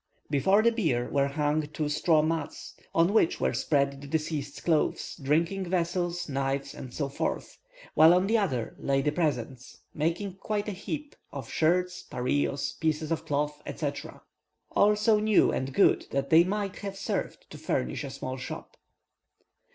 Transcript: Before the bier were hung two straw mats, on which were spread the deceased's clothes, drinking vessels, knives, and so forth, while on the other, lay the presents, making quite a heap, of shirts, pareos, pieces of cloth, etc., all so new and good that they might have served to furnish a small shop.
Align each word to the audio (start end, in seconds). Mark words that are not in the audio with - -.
Before 0.31 0.63
the 0.63 0.71
bier 0.71 1.07
were 1.11 1.27
hung 1.27 1.61
two 1.67 1.87
straw 1.87 2.23
mats, 2.23 2.73
on 2.95 3.13
which 3.13 3.39
were 3.39 3.53
spread 3.53 4.01
the 4.01 4.07
deceased's 4.07 4.59
clothes, 4.59 5.15
drinking 5.21 5.65
vessels, 5.69 6.27
knives, 6.27 6.73
and 6.73 6.91
so 6.91 7.07
forth, 7.07 7.59
while 7.93 8.15
on 8.15 8.25
the 8.25 8.35
other, 8.35 8.75
lay 8.79 9.03
the 9.03 9.11
presents, 9.11 9.77
making 9.93 10.37
quite 10.37 10.67
a 10.67 10.71
heap, 10.71 11.15
of 11.31 11.51
shirts, 11.51 12.01
pareos, 12.01 12.79
pieces 12.79 13.11
of 13.11 13.27
cloth, 13.27 13.61
etc., 13.67 14.23
all 14.71 14.95
so 14.95 15.19
new 15.19 15.51
and 15.51 15.71
good 15.71 16.07
that 16.09 16.31
they 16.31 16.43
might 16.43 16.77
have 16.77 16.97
served 16.97 17.47
to 17.51 17.59
furnish 17.59 18.03
a 18.03 18.09
small 18.09 18.37
shop. 18.37 18.77